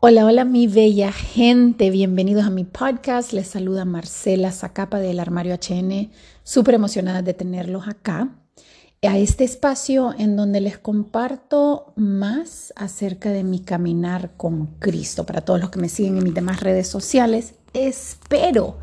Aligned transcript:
Hola, 0.00 0.26
hola 0.26 0.44
mi 0.44 0.68
bella 0.68 1.10
gente, 1.10 1.90
bienvenidos 1.90 2.44
a 2.44 2.50
mi 2.50 2.62
podcast. 2.62 3.32
Les 3.32 3.48
saluda 3.48 3.84
Marcela 3.84 4.52
Zacapa 4.52 5.00
del 5.00 5.18
Armario 5.18 5.56
HN, 5.56 6.12
súper 6.44 6.74
emocionada 6.74 7.20
de 7.20 7.34
tenerlos 7.34 7.88
acá, 7.88 8.28
a 9.02 9.18
este 9.18 9.42
espacio 9.42 10.14
en 10.16 10.36
donde 10.36 10.60
les 10.60 10.78
comparto 10.78 11.94
más 11.96 12.72
acerca 12.76 13.30
de 13.30 13.42
mi 13.42 13.58
caminar 13.58 14.30
con 14.36 14.66
Cristo. 14.78 15.26
Para 15.26 15.40
todos 15.40 15.58
los 15.58 15.70
que 15.70 15.80
me 15.80 15.88
siguen 15.88 16.16
en 16.16 16.22
mis 16.22 16.34
demás 16.34 16.60
redes 16.60 16.86
sociales, 16.86 17.54
espero 17.72 18.78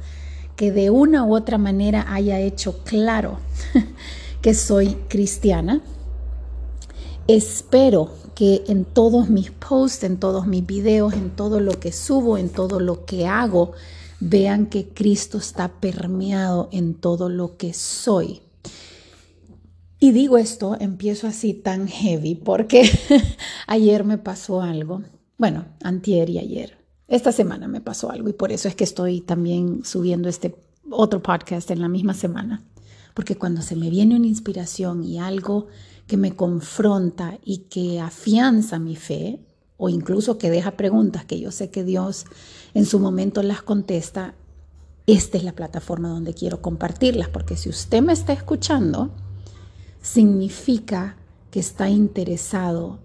que 0.58 0.74
de 0.74 0.90
una 0.90 1.24
u 1.24 1.34
otra 1.34 1.58
manera 1.58 2.14
haya 2.14 2.42
hecho 2.42 2.84
claro 2.84 3.40
que 4.42 4.54
soy 4.54 4.98
cristiana. 5.08 5.80
Espero 7.26 8.12
que 8.36 8.64
en 8.68 8.86
todos 8.86 9.30
mis 9.30 9.50
posts, 9.52 10.04
en 10.04 10.18
todos 10.18 10.46
mis 10.46 10.66
videos, 10.66 11.14
en 11.14 11.32
todo 11.32 11.60
lo 11.60 11.80
que 11.80 11.92
subo, 11.92 12.38
en 12.38 12.50
todo 12.50 12.80
lo 12.80 13.06
que 13.06 13.26
hago, 13.26 13.72
vean 14.20 14.68
que 14.68 14.90
Cristo 14.90 15.38
está 15.38 15.80
permeado 15.80 16.70
en 16.72 16.96
todo 16.96 17.30
lo 17.30 17.58
que 17.58 17.74
soy. 17.74 18.42
Y 20.00 20.12
digo 20.12 20.38
esto, 20.38 20.78
empiezo 20.80 21.28
así 21.28 21.54
tan 21.54 21.88
heavy 21.88 22.36
porque 22.36 22.90
ayer 23.68 24.04
me 24.04 24.18
pasó 24.18 24.62
algo, 24.62 25.02
bueno, 25.38 25.66
antier 25.82 26.30
y 26.30 26.38
ayer. 26.38 26.78
Esta 27.08 27.32
semana 27.32 27.68
me 27.68 27.82
pasó 27.82 28.12
algo 28.12 28.30
y 28.30 28.34
por 28.34 28.52
eso 28.52 28.68
es 28.68 28.76
que 28.76 28.84
estoy 28.84 29.22
también 29.22 29.86
subiendo 29.86 30.28
este 30.28 30.56
otro 30.90 31.22
podcast 31.24 31.72
en 31.72 31.82
la 31.82 31.88
misma 31.88 32.14
semana. 32.14 32.64
Porque 33.14 33.38
cuando 33.38 33.62
se 33.62 33.76
me 33.76 33.90
viene 33.90 34.16
una 34.16 34.28
inspiración 34.28 35.04
y 35.04 35.20
algo 35.20 35.68
que 36.08 36.18
me 36.18 36.36
confronta 36.36 37.40
y 37.44 37.60
que 37.70 38.00
afianza 38.00 38.80
mi 38.80 38.96
fe, 38.96 39.40
o 39.78 39.90
incluso 39.90 40.38
que 40.38 40.50
deja 40.50 40.78
preguntas 40.78 41.26
que 41.26 41.40
yo 41.40 41.52
sé 41.52 41.70
que 41.70 41.84
Dios 41.84 42.26
en 42.74 42.86
su 42.86 43.00
momento 43.00 43.44
las 43.44 43.62
contesta, 43.62 44.36
esta 45.08 45.38
es 45.38 45.44
la 45.44 45.54
plataforma 45.54 46.10
donde 46.10 46.34
quiero 46.34 46.62
compartirlas, 46.62 47.30
porque 47.30 47.58
si 47.58 47.70
usted 47.70 48.02
me 48.02 48.14
está 48.14 48.34
escuchando, 48.34 49.12
significa 50.02 51.18
que 51.52 51.60
está 51.60 51.90
interesado 51.90 53.00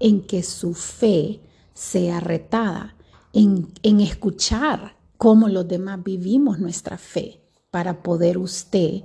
en 0.00 0.22
que 0.22 0.42
su 0.42 0.74
fe 0.74 1.40
sea 1.72 2.20
retada, 2.20 2.96
en, 3.32 3.72
en 3.82 4.00
escuchar 4.00 4.96
cómo 5.16 5.48
los 5.48 5.66
demás 5.66 6.02
vivimos 6.02 6.58
nuestra 6.58 6.98
fe 6.98 7.40
para 7.70 8.02
poder 8.02 8.38
usted 8.38 9.02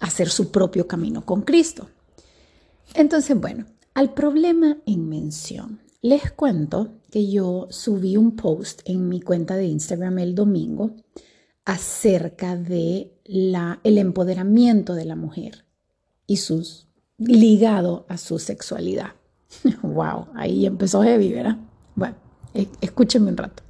hacer 0.00 0.28
su 0.28 0.50
propio 0.50 0.86
camino 0.86 1.24
con 1.24 1.42
Cristo. 1.42 1.88
Entonces, 2.94 3.38
bueno, 3.38 3.66
al 3.94 4.12
problema 4.14 4.78
en 4.86 5.08
mención, 5.08 5.80
les 6.02 6.32
cuento 6.32 6.94
que 7.10 7.30
yo 7.30 7.68
subí 7.70 8.16
un 8.16 8.36
post 8.36 8.80
en 8.84 9.08
mi 9.08 9.20
cuenta 9.20 9.56
de 9.56 9.66
Instagram 9.66 10.18
el 10.18 10.34
domingo 10.34 10.96
acerca 11.64 12.56
de 12.56 13.12
la, 13.24 13.80
el 13.84 13.98
empoderamiento 13.98 14.94
de 14.94 15.04
la 15.04 15.16
mujer 15.16 15.64
y 16.26 16.38
sus 16.38 16.88
ligado 17.18 18.06
a 18.08 18.16
su 18.16 18.38
sexualidad. 18.38 19.12
wow, 19.82 20.28
ahí 20.34 20.64
empezó 20.64 21.02
heavy, 21.02 21.32
¿verdad? 21.32 21.58
Bueno, 21.94 22.16
e, 22.54 22.68
escúchenme 22.80 23.30
un 23.30 23.36
rato. 23.36 23.62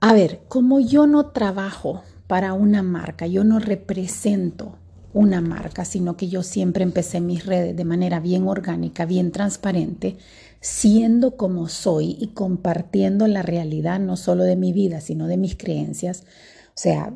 A 0.00 0.12
ver, 0.12 0.42
como 0.48 0.78
yo 0.80 1.06
no 1.06 1.30
trabajo 1.30 2.02
para 2.26 2.52
una 2.52 2.82
marca, 2.82 3.26
yo 3.26 3.44
no 3.44 3.58
represento 3.58 4.78
una 5.12 5.40
marca, 5.40 5.84
sino 5.84 6.16
que 6.16 6.28
yo 6.28 6.42
siempre 6.42 6.82
empecé 6.82 7.20
mis 7.20 7.46
redes 7.46 7.74
de 7.74 7.84
manera 7.84 8.20
bien 8.20 8.46
orgánica, 8.46 9.06
bien 9.06 9.32
transparente, 9.32 10.18
siendo 10.60 11.36
como 11.36 11.68
soy 11.68 12.18
y 12.20 12.28
compartiendo 12.28 13.26
la 13.26 13.42
realidad 13.42 13.98
no 13.98 14.16
solo 14.16 14.44
de 14.44 14.56
mi 14.56 14.72
vida, 14.72 15.00
sino 15.00 15.26
de 15.26 15.38
mis 15.38 15.56
creencias. 15.56 16.24
O 16.68 16.78
sea, 16.78 17.14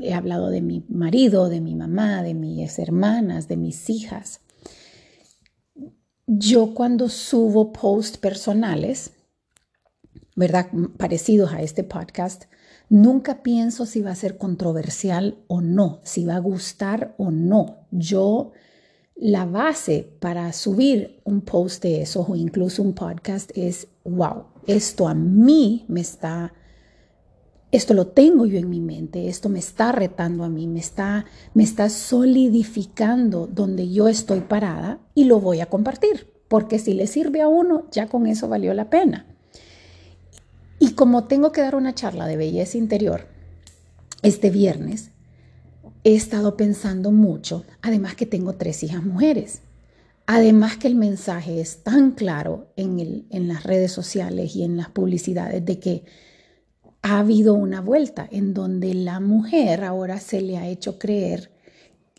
he 0.00 0.14
hablado 0.14 0.50
de 0.50 0.60
mi 0.60 0.84
marido, 0.88 1.48
de 1.48 1.60
mi 1.60 1.74
mamá, 1.74 2.22
de 2.22 2.34
mis 2.34 2.78
hermanas, 2.78 3.48
de 3.48 3.56
mis 3.56 3.90
hijas. 3.90 4.40
Yo 6.28 6.74
cuando 6.74 7.08
subo 7.08 7.72
posts 7.72 8.18
personales, 8.18 9.14
¿verdad? 10.36 10.68
Parecidos 10.96 11.52
a 11.52 11.62
este 11.62 11.82
podcast, 11.82 12.44
Nunca 12.92 13.42
pienso 13.42 13.86
si 13.86 14.02
va 14.02 14.10
a 14.10 14.14
ser 14.14 14.36
controversial 14.36 15.38
o 15.46 15.62
no, 15.62 16.00
si 16.02 16.26
va 16.26 16.36
a 16.36 16.40
gustar 16.40 17.14
o 17.16 17.30
no. 17.30 17.86
Yo, 17.90 18.52
la 19.16 19.46
base 19.46 20.14
para 20.20 20.52
subir 20.52 21.22
un 21.24 21.40
post 21.40 21.82
de 21.84 22.02
esos 22.02 22.28
o 22.28 22.36
incluso 22.36 22.82
un 22.82 22.92
podcast 22.92 23.50
es, 23.54 23.88
wow, 24.04 24.44
esto 24.66 25.08
a 25.08 25.14
mí 25.14 25.86
me 25.88 26.02
está, 26.02 26.52
esto 27.70 27.94
lo 27.94 28.08
tengo 28.08 28.44
yo 28.44 28.58
en 28.58 28.68
mi 28.68 28.80
mente, 28.80 29.26
esto 29.26 29.48
me 29.48 29.60
está 29.60 29.92
retando 29.92 30.44
a 30.44 30.50
mí, 30.50 30.66
me 30.66 30.80
está, 30.80 31.24
me 31.54 31.62
está 31.62 31.88
solidificando 31.88 33.46
donde 33.46 33.90
yo 33.90 34.06
estoy 34.06 34.42
parada 34.42 35.00
y 35.14 35.24
lo 35.24 35.40
voy 35.40 35.60
a 35.60 35.70
compartir, 35.70 36.30
porque 36.46 36.78
si 36.78 36.92
le 36.92 37.06
sirve 37.06 37.40
a 37.40 37.48
uno, 37.48 37.86
ya 37.90 38.06
con 38.06 38.26
eso 38.26 38.50
valió 38.50 38.74
la 38.74 38.90
pena. 38.90 39.32
Y 40.82 40.94
como 40.94 41.22
tengo 41.26 41.52
que 41.52 41.60
dar 41.60 41.76
una 41.76 41.94
charla 41.94 42.26
de 42.26 42.36
belleza 42.36 42.76
interior 42.76 43.28
este 44.24 44.50
viernes, 44.50 45.12
he 46.02 46.16
estado 46.16 46.56
pensando 46.56 47.12
mucho, 47.12 47.64
además 47.82 48.16
que 48.16 48.26
tengo 48.26 48.54
tres 48.54 48.82
hijas 48.82 49.04
mujeres, 49.04 49.60
además 50.26 50.78
que 50.78 50.88
el 50.88 50.96
mensaje 50.96 51.60
es 51.60 51.84
tan 51.84 52.10
claro 52.10 52.72
en, 52.74 53.46
las 53.46 53.62
redes 53.62 53.92
sociales 53.92 54.56
y 54.56 54.64
en 54.64 54.76
las 54.76 54.88
publicidades 54.88 55.64
de 55.64 55.78
que 55.78 56.02
ha 57.00 57.20
habido 57.20 57.54
una 57.54 57.80
vuelta 57.80 58.26
en 58.32 58.52
donde 58.52 58.92
la 58.92 59.20
mujer 59.20 59.84
ahora 59.84 60.18
se 60.18 60.40
le 60.40 60.58
ha 60.58 60.66
hecho 60.66 60.98
creer, 60.98 61.52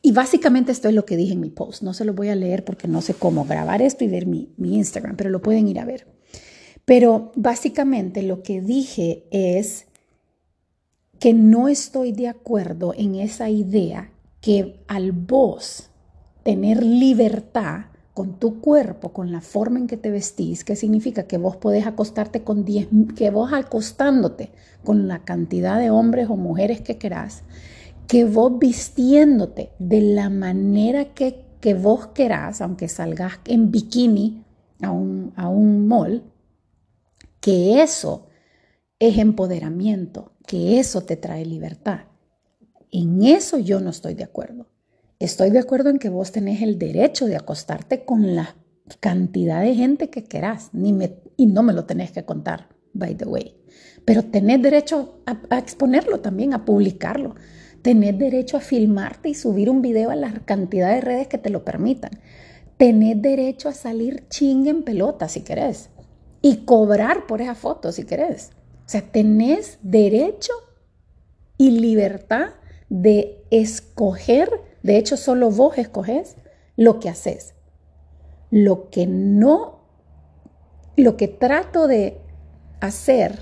y 0.02 0.14
básicamente 0.14 0.72
esto 0.72 0.88
es 0.88 0.96
lo 0.96 1.04
que 1.04 1.18
dije 1.18 1.34
en 1.34 1.42
mi 1.42 1.50
post, 1.50 1.84
no 1.84 1.94
se 1.94 2.06
lo 2.06 2.14
voy 2.14 2.30
a 2.30 2.36
leer 2.36 2.64
porque 2.64 2.88
no 2.88 3.02
sé 3.02 3.14
cómo 3.14 3.44
grabar 3.44 3.82
esto 3.82 4.06
y 4.06 4.08
ver 4.08 4.26
mi 4.26 4.54
Instagram, 4.58 5.18
pero 5.18 5.30
lo 5.30 5.42
pueden 5.42 5.68
ir 5.68 5.82
a 5.82 5.86
ver. 5.86 6.08
Pero 6.86 7.32
básicamente 7.36 8.24
lo 8.24 8.44
que 8.44 8.62
dije 8.62 9.24
es 9.32 9.86
que 11.20 11.34
no 11.34 11.70
estoy 11.70 12.12
de 12.12 12.28
acuerdo 12.28 12.94
en 12.98 13.16
esa 13.16 13.50
idea 13.50 14.12
que 14.42 14.84
al 14.88 15.14
vos 15.14 15.90
tener 16.44 16.84
libertad 16.84 17.86
con 18.14 18.38
tu 18.40 18.60
cuerpo, 18.60 19.14
con 19.14 19.32
la 19.32 19.42
forma 19.42 19.80
en 19.80 19.88
que 19.88 19.98
te 19.98 20.12
vestís, 20.12 20.64
que 20.64 20.76
significa 20.76 21.24
que 21.24 21.38
vos 21.38 21.56
podés 21.56 21.88
acostarte 21.88 22.44
con 22.44 22.66
10, 22.66 22.90
que 23.16 23.32
vos 23.32 23.54
acostándote 23.54 24.52
con 24.84 25.08
la 25.08 25.20
cantidad 25.20 25.80
de 25.80 25.90
hombres 25.90 26.30
o 26.30 26.36
mujeres 26.36 26.82
que 26.82 26.98
querás, 26.98 27.44
que 28.08 28.26
vos 28.26 28.60
vistiéndote 28.60 29.72
de 29.80 30.02
la 30.02 30.30
manera 30.30 31.14
que, 31.14 31.46
que 31.62 31.74
vos 31.74 32.08
querás, 32.08 32.62
aunque 32.62 32.90
salgas 32.90 33.40
en 33.46 33.72
bikini 33.72 34.44
a 34.82 34.92
un, 34.92 35.32
a 35.36 35.48
un 35.48 35.88
mall, 35.88 36.22
que 37.44 37.82
eso 37.82 38.28
es 39.00 39.18
empoderamiento, 39.18 40.32
que 40.48 40.80
eso 40.80 41.02
te 41.02 41.18
trae 41.18 41.46
libertad. 41.46 42.06
En 42.90 43.22
eso 43.22 43.60
yo 43.60 43.82
no 43.82 43.90
estoy 43.90 44.14
de 44.14 44.24
acuerdo. 44.24 44.68
Estoy 45.20 45.50
de 45.50 45.60
acuerdo 45.60 45.90
en 45.90 46.00
que 46.00 46.08
vos 46.08 46.32
tenés 46.32 46.62
el 46.62 46.80
derecho 46.80 47.26
de 47.26 47.36
acostarte 47.36 48.06
con 48.06 48.34
la 48.34 48.56
cantidad 49.02 49.62
de 49.62 49.76
gente 49.76 50.10
que 50.10 50.24
querás, 50.24 50.72
y 51.36 51.46
no 51.48 51.64
me 51.64 51.74
lo 51.74 51.84
tenés 51.84 52.14
que 52.14 52.24
contar, 52.24 52.70
by 52.94 53.14
the 53.16 53.26
way. 53.26 53.58
Pero 54.06 54.24
tenés 54.24 54.62
derecho 54.62 55.22
a, 55.26 55.58
exponerlo 55.58 56.22
también, 56.22 56.54
a 56.54 56.64
publicarlo. 56.64 57.36
Tenés 57.82 58.18
derecho 58.18 58.56
a 58.56 58.62
filmarte 58.62 59.28
y 59.28 59.34
subir 59.34 59.70
un 59.70 59.82
video 59.82 60.12
a 60.12 60.16
la 60.16 60.32
cantidad 60.46 60.94
de 60.94 61.02
redes 61.02 61.28
que 61.28 61.38
te 61.38 61.50
lo 61.50 61.66
permitan. 61.66 62.12
Tenés 62.78 63.22
derecho 63.22 63.68
a 63.68 63.74
salir 63.74 64.30
ching 64.30 64.68
en 64.68 64.84
pelota 64.84 65.28
si 65.28 65.42
querés 65.42 65.90
y 66.44 66.66
cobrar 66.66 67.26
por 67.26 67.42
esa 67.42 67.56
foto 67.56 67.92
si 67.92 68.04
querés. 68.04 68.52
O 68.86 68.90
sea, 68.90 69.02
tenés 69.02 69.80
derecho 69.82 70.52
y 71.58 71.72
libertad 71.72 72.50
de 72.90 73.42
escoger, 73.50 74.52
de 74.84 74.98
hecho 74.98 75.16
solo 75.18 75.50
vos 75.50 75.78
escoges 75.78 76.36
lo 76.76 77.00
que 77.00 77.10
haces. 77.10 77.56
Lo 78.52 78.90
que 78.90 79.08
no, 79.08 79.80
lo 80.98 81.16
que 81.16 81.30
trato 81.30 81.88
de 81.88 82.20
hacer 82.82 83.40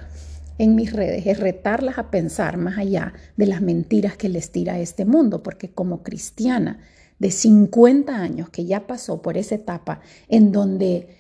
en 0.60 0.76
mis 0.76 0.94
redes 0.94 1.26
es 1.26 1.40
retarlas 1.40 1.98
a 1.98 2.12
pensar 2.12 2.58
más 2.58 2.78
allá 2.78 3.14
de 3.36 3.48
las 3.48 3.62
mentiras 3.62 4.16
que 4.16 4.30
les 4.30 4.52
tira 4.52 4.80
este 4.80 5.06
mundo, 5.06 5.42
porque 5.42 5.74
como 5.74 6.04
cristiana 6.04 6.80
de 7.18 7.32
50 7.32 8.16
años 8.16 8.50
que 8.50 8.66
ya 8.66 8.86
pasó 8.86 9.24
por 9.24 9.38
esa 9.38 9.56
etapa 9.56 10.02
en 10.28 10.52
donde 10.52 11.18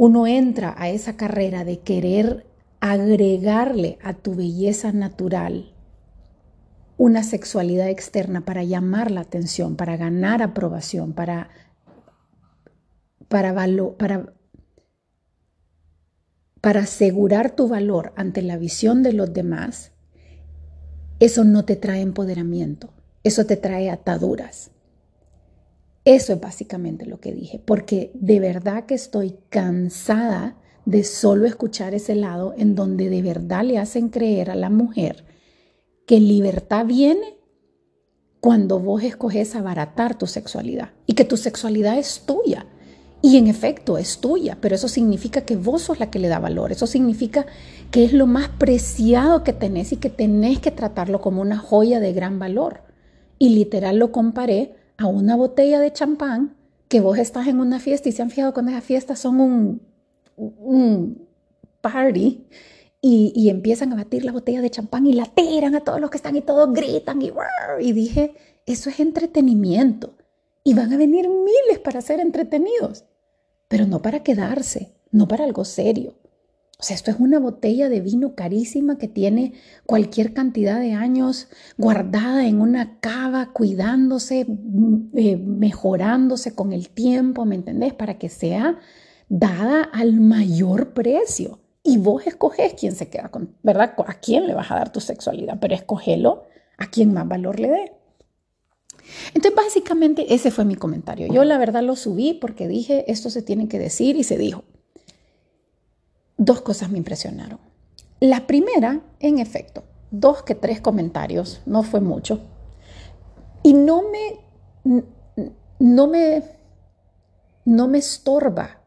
uno 0.00 0.28
entra 0.28 0.76
a 0.78 0.90
esa 0.90 1.16
carrera 1.16 1.64
de 1.64 1.80
querer 1.80 2.46
agregarle 2.78 3.98
a 4.00 4.14
tu 4.14 4.36
belleza 4.36 4.92
natural 4.92 5.74
una 6.96 7.24
sexualidad 7.24 7.88
externa 7.88 8.42
para 8.42 8.62
llamar 8.62 9.10
la 9.10 9.22
atención, 9.22 9.74
para 9.74 9.96
ganar 9.96 10.40
aprobación, 10.40 11.14
para, 11.14 11.48
para, 13.26 13.52
para, 16.60 16.80
asegurar 16.80 17.50
tu 17.50 17.66
valor 17.66 18.12
ante 18.14 18.40
la 18.42 18.56
visión 18.56 19.02
de 19.02 19.14
los 19.14 19.34
demás, 19.34 19.90
eso 21.18 21.42
no 21.42 21.64
te 21.64 21.74
trae 21.74 22.02
empoderamiento, 22.02 22.92
eso 23.24 23.46
te 23.46 23.56
trae 23.56 23.90
ataduras. 23.90 24.70
Eso 26.08 26.32
es 26.32 26.40
básicamente 26.40 27.04
lo 27.04 27.20
que 27.20 27.34
dije, 27.34 27.60
porque 27.62 28.10
de 28.14 28.40
verdad 28.40 28.86
que 28.86 28.94
estoy 28.94 29.36
cansada 29.50 30.56
de 30.86 31.04
solo 31.04 31.44
escuchar 31.44 31.92
ese 31.92 32.14
lado 32.14 32.54
en 32.56 32.74
donde 32.74 33.10
de 33.10 33.20
verdad 33.20 33.62
le 33.62 33.76
hacen 33.76 34.08
creer 34.08 34.50
a 34.50 34.54
la 34.54 34.70
mujer 34.70 35.26
que 36.06 36.18
libertad 36.18 36.86
viene 36.86 37.36
cuando 38.40 38.80
vos 38.80 39.02
escoges 39.02 39.54
abaratar 39.54 40.16
tu 40.16 40.26
sexualidad 40.26 40.92
y 41.04 41.12
que 41.12 41.26
tu 41.26 41.36
sexualidad 41.36 41.98
es 41.98 42.22
tuya. 42.24 42.64
Y 43.20 43.36
en 43.36 43.46
efecto 43.46 43.98
es 43.98 44.18
tuya, 44.18 44.56
pero 44.62 44.76
eso 44.76 44.88
significa 44.88 45.42
que 45.42 45.56
vos 45.56 45.82
sos 45.82 46.00
la 46.00 46.10
que 46.10 46.20
le 46.20 46.28
da 46.28 46.38
valor, 46.38 46.72
eso 46.72 46.86
significa 46.86 47.44
que 47.90 48.06
es 48.06 48.14
lo 48.14 48.26
más 48.26 48.48
preciado 48.48 49.44
que 49.44 49.52
tenés 49.52 49.92
y 49.92 49.98
que 49.98 50.08
tenés 50.08 50.58
que 50.58 50.70
tratarlo 50.70 51.20
como 51.20 51.42
una 51.42 51.58
joya 51.58 52.00
de 52.00 52.14
gran 52.14 52.38
valor. 52.38 52.84
Y 53.38 53.50
literal 53.50 53.98
lo 53.98 54.10
comparé 54.10 54.77
a 54.98 55.06
una 55.06 55.36
botella 55.36 55.80
de 55.80 55.92
champán 55.92 56.54
que 56.88 57.00
vos 57.00 57.18
estás 57.18 57.46
en 57.46 57.60
una 57.60 57.80
fiesta 57.80 58.08
y 58.08 58.12
se 58.12 58.22
han 58.22 58.30
fijado 58.30 58.52
cuando 58.52 58.72
esas 58.72 58.84
fiestas 58.84 59.18
son 59.18 59.40
un, 59.40 59.80
un 60.36 61.26
party 61.80 62.44
y, 63.00 63.48
empiezan 63.48 63.92
a 63.92 63.96
batir 63.96 64.24
la 64.24 64.32
botella 64.32 64.60
de 64.60 64.70
champán 64.70 65.06
y 65.06 65.12
la 65.12 65.26
tiran 65.26 65.74
a 65.74 65.80
todos 65.80 66.00
los 66.00 66.10
que 66.10 66.16
están 66.16 66.36
y 66.36 66.42
todos 66.42 66.72
gritan 66.72 67.22
y, 67.22 67.32
y 67.80 67.92
dije, 67.92 68.34
eso 68.66 68.90
es 68.90 68.98
entretenimiento. 69.00 70.14
Y 70.64 70.74
van 70.74 70.92
a 70.92 70.96
venir 70.96 71.28
miles 71.28 71.78
para 71.82 72.02
ser 72.02 72.20
entretenidos, 72.20 73.04
pero 73.68 73.86
no 73.86 74.02
para 74.02 74.22
quedarse, 74.22 74.92
no 75.12 75.28
para 75.28 75.44
algo 75.44 75.64
serio. 75.64 76.14
O 76.80 76.84
sea, 76.84 76.94
esto 76.94 77.10
es 77.10 77.18
una 77.18 77.40
botella 77.40 77.88
de 77.88 78.00
vino 78.00 78.36
carísima 78.36 78.98
que 78.98 79.08
tiene 79.08 79.54
cualquier 79.84 80.32
cantidad 80.32 80.78
de 80.78 80.92
años 80.92 81.48
guardada 81.76 82.46
en 82.46 82.60
una 82.60 83.00
cava, 83.00 83.52
cuidándose, 83.52 84.46
mm, 84.46 85.08
eh, 85.16 85.36
mejorándose 85.36 86.54
con 86.54 86.72
el 86.72 86.90
tiempo, 86.90 87.44
¿me 87.44 87.56
entendés? 87.56 87.94
Para 87.94 88.16
que 88.16 88.28
sea 88.28 88.78
dada 89.28 89.82
al 89.82 90.20
mayor 90.20 90.94
precio. 90.94 91.58
Y 91.82 91.98
vos 91.98 92.24
escoges 92.28 92.74
quién 92.74 92.94
se 92.94 93.08
queda 93.08 93.28
con, 93.28 93.56
¿verdad? 93.64 93.94
A 94.06 94.20
quién 94.20 94.46
le 94.46 94.54
vas 94.54 94.70
a 94.70 94.76
dar 94.76 94.92
tu 94.92 95.00
sexualidad, 95.00 95.58
pero 95.60 95.74
escogelo 95.74 96.44
a 96.76 96.88
quien 96.88 97.12
más 97.12 97.26
valor 97.26 97.58
le 97.58 97.70
dé. 97.70 97.92
Entonces, 99.34 99.56
básicamente 99.56 100.32
ese 100.32 100.52
fue 100.52 100.64
mi 100.64 100.76
comentario. 100.76 101.26
Yo 101.26 101.42
la 101.42 101.58
verdad 101.58 101.82
lo 101.82 101.96
subí 101.96 102.34
porque 102.34 102.68
dije, 102.68 103.10
esto 103.10 103.30
se 103.30 103.42
tiene 103.42 103.66
que 103.66 103.80
decir 103.80 104.14
y 104.14 104.22
se 104.22 104.38
dijo 104.38 104.62
dos 106.38 106.62
cosas 106.62 106.90
me 106.90 106.98
impresionaron. 106.98 107.58
La 108.20 108.46
primera, 108.46 109.02
en 109.20 109.38
efecto, 109.38 109.84
dos 110.10 110.42
que 110.42 110.54
tres 110.54 110.80
comentarios, 110.80 111.60
no 111.66 111.82
fue 111.82 112.00
mucho. 112.00 112.40
Y 113.62 113.74
no 113.74 114.04
me, 114.10 115.02
no 115.78 116.06
me, 116.06 116.42
no 117.64 117.88
me 117.88 117.98
estorba 117.98 118.80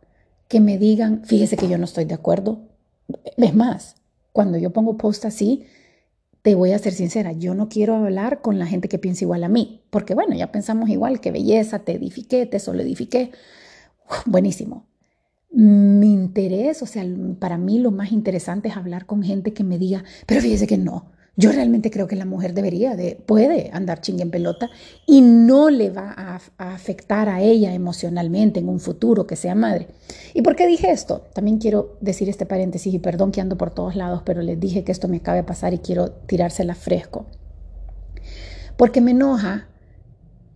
que 0.48 0.60
me 0.60 0.78
digan, 0.78 1.24
fíjese 1.24 1.56
que 1.56 1.68
yo 1.68 1.78
no 1.78 1.86
estoy 1.86 2.06
de 2.06 2.16
acuerdo. 2.16 2.70
Es 3.38 3.54
más, 3.54 3.96
cuando 4.34 4.58
yo 4.58 4.72
pongo 4.72 4.98
post 4.98 5.26
así, 5.26 5.66
te 6.42 6.56
voy 6.56 6.72
a 6.72 6.80
ser 6.80 6.94
sincera, 6.94 7.34
yo 7.34 7.54
no 7.54 7.70
quiero 7.70 7.96
hablar 7.96 8.42
con 8.42 8.58
la 8.58 8.66
gente 8.66 8.90
que 8.90 8.98
piensa 8.98 9.26
igual 9.26 9.44
a 9.44 9.50
mí, 9.50 9.84
porque 9.92 10.16
bueno, 10.16 10.36
ya 10.36 10.52
pensamos 10.52 10.90
igual, 10.90 11.22
que 11.22 11.32
belleza, 11.32 11.80
te 11.80 11.94
edifiqué, 11.94 12.46
te 12.48 12.60
solo 12.60 12.82
edifiqué. 12.82 13.32
buenísimo 14.26 14.91
mi 15.52 16.14
interés, 16.14 16.82
o 16.82 16.86
sea, 16.86 17.06
para 17.40 17.58
mí 17.58 17.80
lo 17.80 17.92
más 17.92 18.12
interesante 18.12 18.70
es 18.70 18.78
hablar 18.78 19.06
con 19.06 19.22
gente 19.22 19.54
que 19.54 19.64
me 19.64 19.78
diga, 19.78 20.04
pero 20.26 20.42
fíjese 20.42 20.66
que 20.66 20.78
no, 20.78 21.12
yo 21.38 21.52
realmente 21.52 21.92
creo 21.92 22.08
que 22.08 22.16
la 22.16 22.26
mujer 22.26 22.54
debería 22.54 22.96
de, 22.96 23.16
puede 23.26 23.70
andar 23.74 24.02
chingue 24.02 24.24
en 24.24 24.32
pelota 24.32 24.70
y 25.06 25.22
no 25.22 25.70
le 25.70 25.90
va 25.90 26.12
a, 26.12 26.42
a, 26.58 26.74
afectar 26.74 27.30
a 27.30 27.42
ella 27.42 27.74
emocionalmente 27.74 28.60
en 28.60 28.70
un 28.70 28.80
futuro 28.80 29.28
que 29.28 29.36
sea 29.36 29.56
madre. 29.56 29.88
¿Y 30.34 30.42
por 30.42 30.56
qué 30.56 30.68
dije 30.68 30.92
esto? 30.92 31.24
También 31.34 31.58
quiero 31.58 31.98
decir 32.02 32.30
este 32.30 32.46
paréntesis 32.46 32.94
y 32.94 33.00
perdón 33.00 33.32
que 33.32 33.42
ando 33.42 33.58
por 33.58 33.72
todos 33.72 33.96
lados, 33.96 34.24
pero 34.26 34.42
les 34.42 34.60
dije 34.60 34.84
que 34.84 34.92
esto 34.92 35.08
me 35.08 35.18
acaba 35.18 35.38
de 35.38 35.44
pasar 35.44 35.74
y 35.74 35.80
quiero 35.80 36.12
tirársela 36.12 36.76
fresco. 36.76 37.26
Porque 38.78 39.00
me 39.00 39.12
enoja 39.12 39.68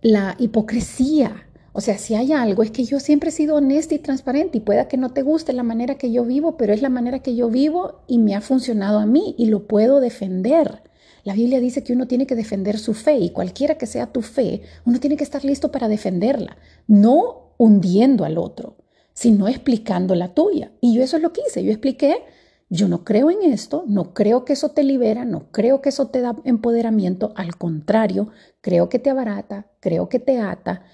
la 0.02 0.36
hipocresía 0.38 1.45
o 1.76 1.82
sea, 1.82 1.98
si 1.98 2.14
hay 2.14 2.32
algo, 2.32 2.62
es 2.62 2.70
que 2.70 2.84
yo 2.84 3.00
siempre 3.00 3.28
he 3.28 3.32
sido 3.32 3.56
honesta 3.56 3.94
y 3.94 3.98
transparente 3.98 4.56
y 4.56 4.62
pueda 4.62 4.88
que 4.88 4.96
no 4.96 5.10
te 5.10 5.20
guste 5.20 5.52
la 5.52 5.62
manera 5.62 5.96
que 5.96 6.10
yo 6.10 6.24
vivo, 6.24 6.56
pero 6.56 6.72
es 6.72 6.80
la 6.80 6.88
manera 6.88 7.18
que 7.18 7.36
yo 7.36 7.50
vivo 7.50 8.00
y 8.06 8.16
me 8.16 8.34
ha 8.34 8.40
funcionado 8.40 8.98
a 8.98 9.04
mí 9.04 9.34
y 9.36 9.48
lo 9.48 9.66
puedo 9.66 10.00
defender. 10.00 10.82
La 11.22 11.34
Biblia 11.34 11.60
dice 11.60 11.84
que 11.84 11.92
uno 11.92 12.06
tiene 12.06 12.26
que 12.26 12.34
defender 12.34 12.78
su 12.78 12.94
fe 12.94 13.18
y 13.18 13.28
cualquiera 13.28 13.76
que 13.76 13.84
sea 13.84 14.06
tu 14.06 14.22
fe, 14.22 14.62
uno 14.86 15.00
tiene 15.00 15.18
que 15.18 15.24
estar 15.24 15.44
listo 15.44 15.70
para 15.70 15.86
defenderla, 15.86 16.56
no 16.86 17.52
hundiendo 17.58 18.24
al 18.24 18.38
otro, 18.38 18.78
sino 19.12 19.46
explicando 19.46 20.14
la 20.14 20.32
tuya. 20.32 20.72
Y 20.80 20.94
yo 20.94 21.02
eso 21.02 21.18
es 21.18 21.22
lo 21.22 21.34
que 21.34 21.42
hice, 21.46 21.62
yo 21.62 21.72
expliqué, 21.72 22.22
yo 22.70 22.88
no 22.88 23.04
creo 23.04 23.30
en 23.30 23.42
esto, 23.52 23.84
no 23.86 24.14
creo 24.14 24.46
que 24.46 24.54
eso 24.54 24.70
te 24.70 24.82
libera, 24.82 25.26
no 25.26 25.52
creo 25.52 25.82
que 25.82 25.90
eso 25.90 26.06
te 26.06 26.22
da 26.22 26.36
empoderamiento, 26.44 27.34
al 27.36 27.54
contrario, 27.56 28.30
creo 28.62 28.88
que 28.88 28.98
te 28.98 29.10
abarata, 29.10 29.66
creo 29.80 30.08
que 30.08 30.20
te 30.20 30.40
ata 30.40 30.86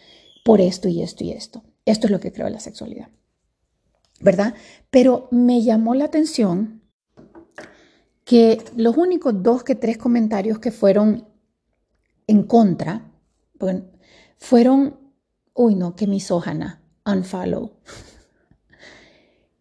por 0.43 0.61
esto 0.61 0.89
y 0.89 1.03
esto 1.03 1.25
y 1.25 1.33
esto. 1.33 1.63
Esto 1.85 2.07
es 2.07 2.11
lo 2.11 2.21
que 2.21 2.33
creo 2.33 2.47
de 2.47 2.53
la 2.53 2.61
sexualidad. 2.61 3.09
¿Verdad? 4.21 4.55
Pero 4.91 5.29
me 5.31 5.63
llamó 5.63 5.95
la 5.95 6.05
atención 6.05 6.83
que 8.25 8.63
los 8.77 8.97
únicos 8.97 9.43
dos 9.43 9.65
que 9.65 9.75
tres 9.75 9.99
comentarios 9.99 10.59
que 10.59 10.71
fueron 10.71 11.29
en 12.27 12.45
contra 12.45 13.11
fueron, 14.39 14.99
uy 15.55 15.75
no, 15.75 15.95
qué 15.97 16.07
misógana, 16.07 16.83
unfollow. 17.05 17.73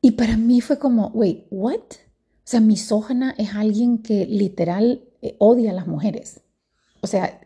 Y 0.04 0.14
para 0.14 0.36
mí 0.36 0.62
fue 0.62 0.80
como, 0.80 1.10
wait, 1.10 1.46
what? 1.52 1.76
O 1.76 2.44
sea, 2.44 2.60
misógana 2.60 3.36
es 3.38 3.54
alguien 3.54 4.00
que 4.00 4.26
literal 4.26 5.08
eh, 5.22 5.36
odia 5.38 5.70
a 5.70 5.74
las 5.76 5.86
mujeres. 5.86 6.42
O 7.02 7.08
sea, 7.08 7.40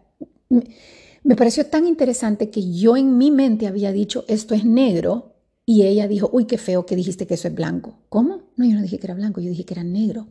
me 1.26 1.36
pareció 1.36 1.66
tan 1.66 1.88
interesante 1.88 2.52
que 2.52 2.72
yo 2.72 2.96
en 2.96 3.18
mi 3.18 3.32
mente 3.32 3.66
había 3.66 3.92
dicho, 3.92 4.26
esto 4.28 4.54
es 4.54 4.64
negro, 4.64 5.34
y 5.66 5.84
ella 5.84 6.08
dijo, 6.08 6.30
uy, 6.32 6.46
qué 6.46 6.60
feo 6.60 6.86
que 6.86 6.96
dijiste 6.96 7.26
que 7.26 7.34
eso 7.34 7.48
es 7.48 7.56
blanco. 7.56 7.98
¿Cómo? 8.10 8.44
No, 8.56 8.66
yo 8.66 8.76
no 8.76 8.84
dije 8.84 9.00
que 9.00 9.08
era 9.08 9.16
blanco, 9.16 9.42
yo 9.42 9.50
dije 9.50 9.66
que 9.66 9.74
era 9.74 9.84
negro. 9.84 10.28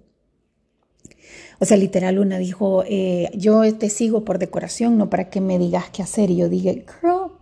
O 1.59 1.65
sea, 1.65 1.77
literal, 1.77 2.21
una 2.21 2.39
dijo, 2.39 2.85
eh, 2.87 3.29
yo 3.35 3.63
te 3.77 3.91
sigo 3.91 4.25
por 4.25 4.39
decoración, 4.39 4.97
no 4.97 5.11
para 5.11 5.31
que 5.31 5.41
me 5.41 5.59
digas 5.59 5.87
qué 5.93 6.03
hacer. 6.03 6.31
Y 6.31 6.37
yo 6.37 6.49
dije, 6.49 6.87
girl, 7.01 7.33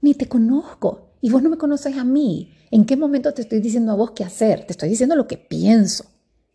ni 0.00 0.14
te 0.14 0.26
conozco. 0.26 1.12
Y 1.20 1.30
vos 1.30 1.40
no 1.40 1.50
me 1.50 1.56
conoces 1.56 1.96
a 1.96 2.02
mí. 2.02 2.50
¿En 2.72 2.84
qué 2.84 2.96
momento 2.96 3.32
te 3.32 3.42
estoy 3.42 3.60
diciendo 3.60 3.92
a 3.92 3.96
vos 3.96 4.10
qué 4.10 4.24
hacer? 4.24 4.66
Te 4.66 4.72
estoy 4.72 4.88
diciendo 4.88 5.14
lo 5.14 5.28
que 5.28 5.36
pienso. 5.36 6.06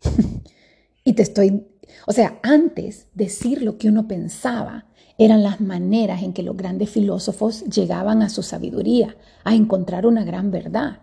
y 1.04 1.14
te 1.14 1.22
estoy, 1.22 1.66
o 2.06 2.12
sea, 2.12 2.38
antes 2.42 3.06
decir 3.14 3.62
lo 3.62 3.78
que 3.78 3.88
uno 3.88 4.08
pensaba 4.08 4.86
eran 5.18 5.42
las 5.42 5.60
maneras 5.60 6.22
en 6.22 6.32
que 6.32 6.42
los 6.42 6.56
grandes 6.56 6.90
filósofos 6.90 7.64
llegaban 7.64 8.22
a 8.22 8.28
su 8.28 8.42
sabiduría, 8.42 9.16
a 9.44 9.54
encontrar 9.54 10.06
una 10.06 10.24
gran 10.24 10.50
verdad, 10.50 10.98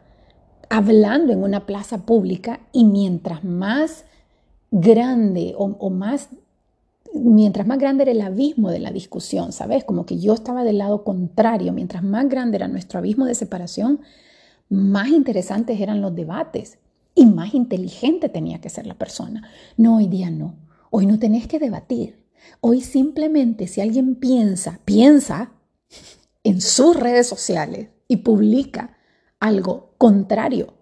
hablando 0.69 1.33
en 1.33 1.43
una 1.43 1.65
plaza 1.65 2.05
pública 2.05 2.61
y 2.71 2.85
mientras 2.85 3.43
más 3.43 4.05
grande 4.71 5.53
o, 5.57 5.89
más, 5.89 6.29
mientras 7.13 7.67
más 7.67 7.77
grande 7.77 8.03
era 8.03 8.11
el 8.11 8.21
abismo 8.21 8.69
de 8.69 8.79
la 8.79 8.91
discusión, 8.91 9.51
¿sabes? 9.51 9.83
Como 9.83 10.05
que 10.05 10.17
yo 10.19 10.33
estaba 10.33 10.63
del 10.63 10.77
lado 10.77 11.03
contrario, 11.03 11.73
mientras 11.73 12.03
más 12.03 12.27
grande 12.29 12.57
era 12.57 12.67
nuestro 12.67 12.99
abismo 12.99 13.25
de 13.25 13.35
separación, 13.35 14.01
más 14.69 15.09
interesantes 15.09 15.79
eran 15.79 16.01
los 16.01 16.15
debates 16.15 16.79
y 17.15 17.25
más 17.25 17.53
inteligente 17.53 18.29
tenía 18.29 18.59
que 18.59 18.69
ser 18.69 18.87
la 18.87 18.95
persona. 18.95 19.49
No, 19.75 19.97
hoy 19.97 20.07
día 20.07 20.29
no. 20.29 20.55
Hoy 20.91 21.05
no 21.07 21.17
tenés 21.17 21.47
que 21.47 21.57
debatir. 21.57 22.27
Hoy 22.59 22.81
simplemente 22.81 23.67
si 23.67 23.81
alguien 23.81 24.15
piensa, 24.15 24.81
piensa 24.85 25.53
en 26.43 26.61
sus 26.61 26.95
redes 26.95 27.27
sociales 27.27 27.87
y 28.07 28.17
publica 28.17 28.97
algo 29.39 29.95
contrario 29.97 30.73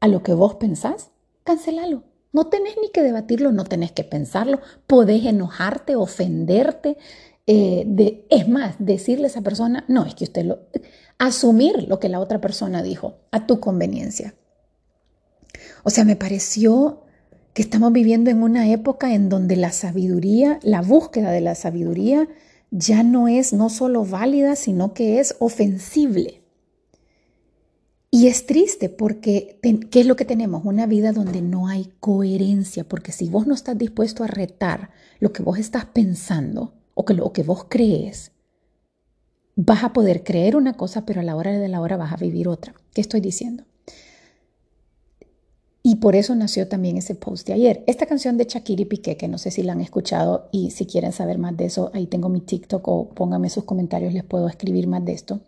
a 0.00 0.06
lo 0.06 0.22
que 0.22 0.34
vos 0.34 0.56
pensás, 0.56 1.10
cancelalo. 1.44 2.04
No 2.30 2.48
tenés 2.48 2.74
ni 2.80 2.90
que 2.90 3.02
debatirlo, 3.02 3.50
no 3.50 3.64
tenés 3.64 3.90
que 3.90 4.04
pensarlo, 4.04 4.60
podés 4.86 5.24
enojarte, 5.24 5.96
ofenderte, 5.96 6.98
eh, 7.46 8.26
es 8.28 8.48
más, 8.48 8.76
decirle 8.78 9.24
a 9.24 9.28
esa 9.28 9.40
persona, 9.40 9.86
no, 9.88 10.04
es 10.04 10.14
que 10.14 10.24
usted 10.24 10.44
lo, 10.44 10.58
asumir 11.16 11.88
lo 11.88 11.98
que 11.98 12.10
la 12.10 12.20
otra 12.20 12.38
persona 12.38 12.82
dijo 12.82 13.20
a 13.30 13.46
tu 13.46 13.60
conveniencia. 13.60 14.34
O 15.84 15.90
sea, 15.90 16.04
me 16.04 16.16
pareció 16.16 17.04
que 17.58 17.62
estamos 17.62 17.92
viviendo 17.92 18.30
en 18.30 18.44
una 18.44 18.70
época 18.70 19.12
en 19.14 19.28
donde 19.28 19.56
la 19.56 19.72
sabiduría, 19.72 20.60
la 20.62 20.80
búsqueda 20.80 21.32
de 21.32 21.40
la 21.40 21.56
sabiduría 21.56 22.28
ya 22.70 23.02
no 23.02 23.26
es 23.26 23.52
no 23.52 23.68
solo 23.68 24.04
válida, 24.04 24.54
sino 24.54 24.94
que 24.94 25.18
es 25.18 25.34
ofensible. 25.40 26.40
Y 28.12 28.28
es 28.28 28.46
triste 28.46 28.88
porque, 28.88 29.58
¿qué 29.90 30.00
es 30.00 30.06
lo 30.06 30.14
que 30.14 30.24
tenemos? 30.24 30.64
Una 30.64 30.86
vida 30.86 31.10
donde 31.10 31.42
no 31.42 31.66
hay 31.66 31.92
coherencia, 31.98 32.84
porque 32.84 33.10
si 33.10 33.28
vos 33.28 33.48
no 33.48 33.54
estás 33.54 33.76
dispuesto 33.76 34.22
a 34.22 34.28
retar 34.28 34.90
lo 35.18 35.32
que 35.32 35.42
vos 35.42 35.58
estás 35.58 35.84
pensando 35.86 36.74
o 36.94 37.04
que 37.04 37.14
lo 37.14 37.32
que 37.32 37.42
vos 37.42 37.66
crees, 37.68 38.30
vas 39.56 39.82
a 39.82 39.92
poder 39.92 40.22
creer 40.22 40.54
una 40.54 40.74
cosa, 40.74 41.04
pero 41.04 41.22
a 41.22 41.24
la 41.24 41.34
hora 41.34 41.58
de 41.58 41.66
la 41.66 41.80
hora 41.80 41.96
vas 41.96 42.12
a 42.12 42.18
vivir 42.18 42.46
otra. 42.46 42.72
¿Qué 42.94 43.00
estoy 43.00 43.20
diciendo? 43.20 43.64
Y 45.82 45.96
por 45.96 46.16
eso 46.16 46.34
nació 46.34 46.68
también 46.68 46.96
ese 46.96 47.14
post 47.14 47.46
de 47.46 47.54
ayer. 47.54 47.84
Esta 47.86 48.06
canción 48.06 48.36
de 48.36 48.44
Shakira 48.44 48.82
y 48.82 48.84
Piqué, 48.84 49.16
que 49.16 49.28
no 49.28 49.38
sé 49.38 49.50
si 49.50 49.62
la 49.62 49.72
han 49.72 49.80
escuchado 49.80 50.48
y 50.50 50.70
si 50.70 50.86
quieren 50.86 51.12
saber 51.12 51.38
más 51.38 51.56
de 51.56 51.66
eso, 51.66 51.90
ahí 51.94 52.06
tengo 52.06 52.28
mi 52.28 52.40
TikTok 52.40 52.86
o 52.88 53.08
pónganme 53.10 53.48
sus 53.48 53.64
comentarios, 53.64 54.12
les 54.12 54.24
puedo 54.24 54.48
escribir 54.48 54.86
más 54.86 55.04
de 55.04 55.12
esto. 55.12 55.40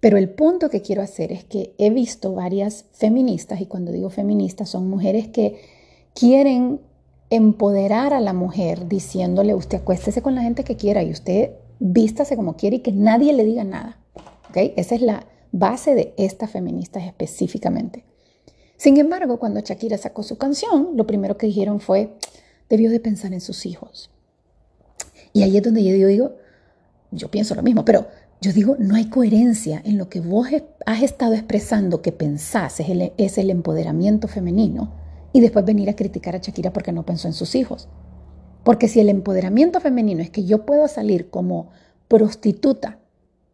Pero 0.00 0.18
el 0.18 0.30
punto 0.30 0.70
que 0.70 0.82
quiero 0.82 1.02
hacer 1.02 1.32
es 1.32 1.44
que 1.44 1.74
he 1.78 1.90
visto 1.90 2.32
varias 2.34 2.84
feministas, 2.92 3.60
y 3.60 3.66
cuando 3.66 3.92
digo 3.92 4.10
feministas 4.10 4.68
son 4.68 4.88
mujeres 4.88 5.28
que 5.28 5.60
quieren 6.14 6.80
empoderar 7.30 8.14
a 8.14 8.20
la 8.20 8.32
mujer 8.32 8.88
diciéndole, 8.88 9.54
usted 9.54 9.78
acuéstese 9.78 10.22
con 10.22 10.34
la 10.34 10.42
gente 10.42 10.64
que 10.64 10.76
quiera 10.76 11.02
y 11.02 11.10
usted 11.10 11.52
vístase 11.78 12.36
como 12.36 12.56
quiere 12.56 12.76
y 12.76 12.80
que 12.80 12.92
nadie 12.92 13.32
le 13.32 13.44
diga 13.44 13.64
nada. 13.64 13.98
¿Okay? 14.50 14.72
Esa 14.76 14.94
es 14.94 15.02
la 15.02 15.26
base 15.52 15.94
de 15.94 16.14
estas 16.16 16.50
feministas 16.50 17.04
específicamente. 17.04 18.04
Sin 18.76 18.98
embargo, 18.98 19.38
cuando 19.38 19.60
Shakira 19.60 19.98
sacó 19.98 20.22
su 20.22 20.36
canción, 20.36 20.90
lo 20.94 21.06
primero 21.06 21.36
que 21.36 21.46
dijeron 21.46 21.80
fue, 21.80 22.14
debió 22.68 22.90
de 22.90 23.00
pensar 23.00 23.32
en 23.32 23.40
sus 23.40 23.66
hijos. 23.66 24.10
Y 25.32 25.42
ahí 25.42 25.56
es 25.56 25.62
donde 25.62 25.84
yo 25.84 26.06
digo, 26.06 26.36
yo 27.10 27.30
pienso 27.30 27.54
lo 27.54 27.62
mismo, 27.62 27.84
pero 27.84 28.06
yo 28.40 28.52
digo, 28.52 28.76
no 28.78 28.94
hay 28.94 29.08
coherencia 29.08 29.80
en 29.84 29.96
lo 29.96 30.08
que 30.08 30.20
vos 30.20 30.48
has 30.84 31.02
estado 31.02 31.34
expresando 31.34 32.02
que 32.02 32.12
pensás 32.12 32.80
es 32.80 33.38
el, 33.38 33.50
empoderamiento 33.50 34.28
femenino 34.28 34.92
y 35.32 35.40
después 35.40 35.64
venir 35.64 35.88
a 35.88 35.96
criticar 35.96 36.36
a 36.36 36.38
Shakira 36.38 36.72
porque 36.72 36.92
no 36.92 37.04
pensó 37.04 37.28
en 37.28 37.34
sus 37.34 37.54
hijos. 37.54 37.88
Porque 38.62 38.88
si 38.88 39.00
el 39.00 39.08
empoderamiento 39.08 39.80
femenino 39.80 40.22
es 40.22 40.30
que 40.30 40.44
yo 40.44 40.66
puedo 40.66 40.86
salir 40.88 41.30
como 41.30 41.70
prostituta 42.08 42.98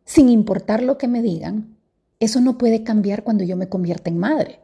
sin 0.04 0.28
importar 0.28 0.82
lo 0.82 0.98
que 0.98 1.06
me 1.06 1.22
digan, 1.22 1.76
eso 2.18 2.40
no 2.40 2.58
puede 2.58 2.82
cambiar 2.82 3.22
cuando 3.22 3.44
yo 3.44 3.56
me 3.56 3.68
convierta 3.68 4.10
en 4.10 4.18
madre. 4.18 4.61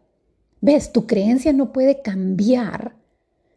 ¿Ves? 0.61 0.93
Tu 0.93 1.07
creencia 1.07 1.53
no 1.53 1.73
puede 1.73 2.03
cambiar 2.03 2.97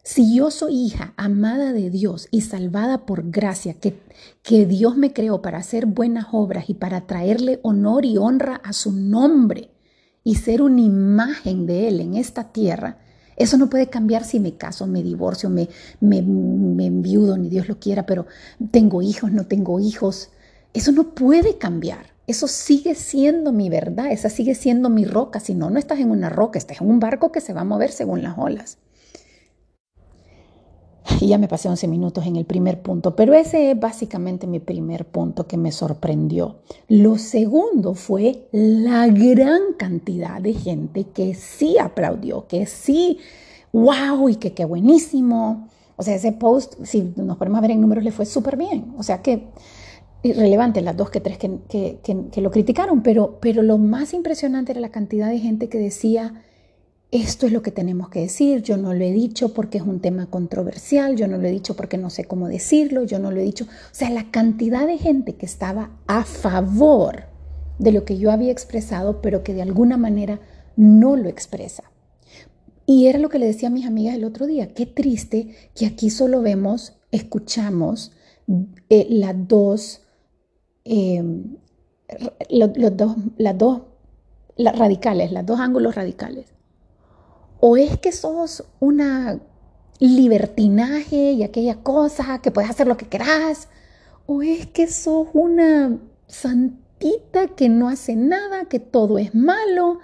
si 0.04 0.36
yo 0.36 0.50
soy 0.50 0.86
hija 0.86 1.14
amada 1.16 1.72
de 1.72 1.88
Dios 1.88 2.26
y 2.30 2.40
salvada 2.40 3.06
por 3.06 3.30
gracia, 3.30 3.74
que, 3.74 4.00
que 4.42 4.66
Dios 4.66 4.96
me 4.96 5.12
creó 5.12 5.42
para 5.42 5.58
hacer 5.58 5.86
buenas 5.86 6.26
obras 6.32 6.68
y 6.68 6.74
para 6.74 7.06
traerle 7.06 7.60
honor 7.62 8.04
y 8.04 8.18
honra 8.18 8.56
a 8.64 8.72
su 8.72 8.92
nombre 8.92 9.70
y 10.24 10.36
ser 10.36 10.62
una 10.62 10.80
imagen 10.80 11.66
de 11.66 11.88
Él 11.88 12.00
en 12.00 12.14
esta 12.14 12.52
tierra, 12.52 12.98
eso 13.36 13.56
no 13.56 13.70
puede 13.70 13.88
cambiar 13.88 14.24
si 14.24 14.40
me 14.40 14.56
caso, 14.56 14.86
me 14.86 15.02
divorcio, 15.02 15.50
me, 15.50 15.68
me, 16.00 16.22
me 16.22 16.86
enviudo, 16.86 17.36
ni 17.36 17.48
Dios 17.48 17.68
lo 17.68 17.78
quiera, 17.78 18.04
pero 18.04 18.26
tengo 18.70 19.02
hijos, 19.02 19.32
no 19.32 19.46
tengo 19.46 19.80
hijos. 19.80 20.30
Eso 20.74 20.92
no 20.92 21.14
puede 21.14 21.58
cambiar. 21.58 22.11
Eso 22.26 22.46
sigue 22.46 22.94
siendo 22.94 23.52
mi 23.52 23.68
verdad, 23.68 24.12
esa 24.12 24.30
sigue 24.30 24.54
siendo 24.54 24.88
mi 24.88 25.04
roca. 25.04 25.40
Si 25.40 25.54
no, 25.54 25.70
no 25.70 25.78
estás 25.78 25.98
en 25.98 26.10
una 26.10 26.28
roca, 26.28 26.58
estás 26.58 26.80
en 26.80 26.88
un 26.88 27.00
barco 27.00 27.32
que 27.32 27.40
se 27.40 27.52
va 27.52 27.62
a 27.62 27.64
mover 27.64 27.90
según 27.90 28.22
las 28.22 28.38
olas. 28.38 28.78
Y 31.20 31.28
ya 31.28 31.38
me 31.38 31.48
pasé 31.48 31.68
11 31.68 31.88
minutos 31.88 32.26
en 32.26 32.36
el 32.36 32.44
primer 32.44 32.80
punto, 32.80 33.16
pero 33.16 33.34
ese 33.34 33.72
es 33.72 33.78
básicamente 33.78 34.46
mi 34.46 34.60
primer 34.60 35.04
punto 35.04 35.46
que 35.46 35.56
me 35.56 35.72
sorprendió. 35.72 36.56
Lo 36.88 37.18
segundo 37.18 37.94
fue 37.94 38.48
la 38.52 39.08
gran 39.08 39.74
cantidad 39.76 40.40
de 40.40 40.54
gente 40.54 41.04
que 41.04 41.34
sí 41.34 41.76
aplaudió, 41.78 42.46
que 42.46 42.66
sí, 42.66 43.18
wow, 43.72 44.28
y 44.28 44.36
que 44.36 44.52
qué 44.52 44.64
buenísimo. 44.64 45.68
O 45.96 46.02
sea, 46.02 46.14
ese 46.14 46.32
post, 46.32 46.74
si 46.84 47.12
nos 47.16 47.36
ponemos 47.36 47.58
a 47.58 47.62
ver 47.62 47.72
en 47.72 47.80
números, 47.80 48.04
le 48.04 48.12
fue 48.12 48.26
súper 48.26 48.56
bien. 48.56 48.94
O 48.96 49.02
sea 49.02 49.22
que 49.22 49.48
irrelevante 50.22 50.80
las 50.82 50.96
dos 50.96 51.10
que 51.10 51.20
tres 51.20 51.38
que, 51.38 51.58
que, 51.68 51.98
que, 52.02 52.40
lo 52.40 52.50
criticaron, 52.50 53.02
pero, 53.02 53.38
pero 53.40 53.62
lo 53.62 53.78
más 53.78 54.14
impresionante 54.14 54.72
era 54.72 54.80
la 54.80 54.90
cantidad 54.90 55.28
de 55.28 55.38
gente 55.38 55.68
que 55.68 55.78
decía, 55.78 56.44
esto 57.10 57.46
es 57.46 57.52
lo 57.52 57.62
que 57.62 57.70
tenemos 57.72 58.08
que 58.08 58.20
decir, 58.20 58.62
yo 58.62 58.76
no 58.76 58.94
lo 58.94 59.04
he 59.04 59.12
dicho 59.12 59.52
porque 59.52 59.78
es 59.78 59.84
un 59.84 60.00
tema 60.00 60.26
controversial, 60.30 61.16
yo 61.16 61.28
no 61.28 61.38
lo 61.38 61.46
he 61.46 61.50
dicho 61.50 61.76
porque 61.76 61.98
no 61.98 62.08
sé 62.08 62.24
cómo 62.24 62.48
decirlo, 62.48 63.02
yo 63.04 63.18
no 63.18 63.30
lo 63.30 63.40
he 63.40 63.44
dicho. 63.44 63.64
O 63.64 63.94
sea, 63.94 64.10
la 64.10 64.30
cantidad 64.30 64.86
de 64.86 64.98
gente 64.98 65.34
que 65.34 65.44
estaba 65.44 65.90
a 66.06 66.24
favor 66.24 67.24
de 67.78 67.92
lo 67.92 68.04
que 68.04 68.16
yo 68.16 68.30
había 68.30 68.52
expresado, 68.52 69.20
pero 69.20 69.42
que 69.42 69.54
de 69.54 69.62
alguna 69.62 69.96
manera 69.96 70.40
no 70.76 71.16
lo 71.16 71.28
expresa. 71.28 71.84
Y 72.86 73.06
era 73.06 73.18
lo 73.18 73.28
que 73.28 73.38
le 73.38 73.46
decía 73.46 73.68
a 73.68 73.72
mis 73.72 73.86
amigas 73.86 74.14
el 74.14 74.24
otro 74.24 74.46
día, 74.46 74.72
qué 74.72 74.86
triste 74.86 75.54
que 75.74 75.86
aquí 75.86 76.10
solo 76.10 76.42
vemos, 76.42 76.94
escuchamos 77.10 78.12
eh, 78.88 79.06
las 79.10 79.48
dos, 79.48 80.02
eh, 80.84 81.22
los, 82.50 82.96
dos, 82.96 83.16
las 83.38 83.56
dos 83.58 83.82
las 84.56 84.78
radicales, 84.78 85.32
las 85.32 85.46
dos 85.46 85.60
ángulos 85.60 85.94
radicales. 85.94 86.46
¿O 87.60 87.76
es 87.76 87.98
que 87.98 88.12
sos 88.12 88.64
una 88.80 89.40
libertinaje 89.98 91.32
y 91.32 91.42
aquella 91.42 91.76
cosa 91.82 92.40
que 92.42 92.50
puedes 92.50 92.70
hacer 92.70 92.86
lo 92.86 92.96
que 92.96 93.06
querás? 93.06 93.68
¿O 94.26 94.42
es 94.42 94.66
que 94.66 94.88
sos 94.88 95.28
una 95.32 95.98
santita 96.26 97.48
que 97.48 97.68
no 97.68 97.88
hace 97.88 98.16
nada, 98.16 98.64
que 98.66 98.80
todo 98.80 99.18
es 99.18 99.34
malo? 99.34 100.00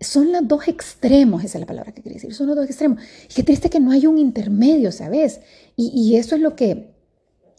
Son 0.00 0.32
los 0.32 0.46
dos 0.46 0.68
extremos, 0.68 1.44
esa 1.44 1.58
es 1.58 1.60
la 1.60 1.66
palabra 1.66 1.92
que 1.92 2.02
quería 2.02 2.16
decir, 2.16 2.34
son 2.34 2.48
los 2.48 2.56
dos 2.56 2.66
extremos. 2.66 3.00
Y 3.30 3.34
qué 3.34 3.42
triste 3.42 3.70
que 3.70 3.80
no 3.80 3.92
hay 3.92 4.06
un 4.06 4.18
intermedio, 4.18 4.92
¿sabes? 4.92 5.40
Y, 5.74 5.88
y 5.88 6.16
eso 6.16 6.34
es 6.34 6.40
lo 6.40 6.54
que 6.54 6.95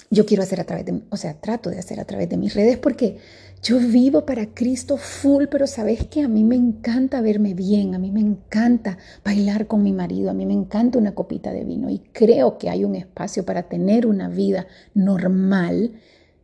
yo 0.10 0.26
quiero 0.26 0.44
hacer 0.44 0.60
a 0.60 0.64
través 0.64 0.86
de, 0.86 1.02
o 1.10 1.18
sea, 1.18 1.34
trato 1.34 1.70
de 1.70 1.80
hacer 1.80 2.00
a 2.00 2.06
través 2.06 2.30
de 2.30 2.38
mis 2.38 2.54
redes 2.54 2.78
porque 2.78 3.18
yo 3.64 3.80
vivo 3.80 4.26
para 4.26 4.54
Cristo 4.54 4.98
full, 4.98 5.46
pero 5.50 5.68
sabes 5.68 6.06
que 6.06 6.22
a 6.22 6.28
mí 6.28 6.44
me 6.44 6.56
encanta 6.56 7.22
verme 7.22 7.54
bien, 7.54 7.96
a 7.96 8.00
mí 8.00 8.12
me 8.12 8.22
encanta 8.22 8.98
bailar 9.26 9.68
con 9.68 9.84
mi 9.84 9.92
marido, 9.92 10.30
a 10.30 10.34
mí 10.34 10.46
me 10.46 10.54
encanta 10.54 11.00
una 11.00 11.16
copita 11.16 11.52
de 11.52 11.64
vino 11.64 11.90
y 11.90 12.00
creo 12.00 12.58
que 12.58 12.70
hay 12.70 12.86
un 12.86 12.96
espacio 12.96 13.46
para 13.46 13.64
tener 13.64 14.06
una 14.06 14.30
vida 14.30 14.68
normal 14.94 15.94